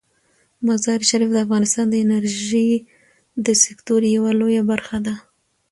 [0.67, 2.69] مزارشریف د افغانستان د انرژۍ
[3.45, 5.15] د سکتور یوه لویه برخه ده.